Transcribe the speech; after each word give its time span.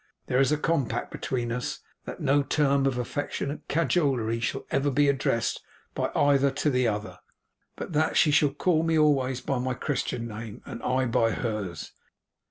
There 0.25 0.39
is 0.39 0.51
a 0.51 0.57
compact 0.57 1.11
between 1.11 1.51
us 1.51 1.81
that 2.05 2.19
no 2.19 2.41
term 2.41 2.87
of 2.87 2.97
affectionate 2.97 3.67
cajolery 3.67 4.39
shall 4.39 4.65
ever 4.71 4.89
be 4.89 5.07
addressed 5.07 5.61
by 5.93 6.09
either 6.15 6.49
to 6.49 6.71
the 6.71 6.87
other, 6.87 7.19
but 7.75 7.93
that 7.93 8.17
she 8.17 8.31
shall 8.31 8.49
call 8.49 8.81
me 8.81 8.97
always 8.97 9.41
by 9.41 9.59
my 9.59 9.75
Christian 9.75 10.27
name; 10.27 10.63
I 10.65 10.71
her, 11.01 11.07
by 11.07 11.31
hers. 11.33 11.91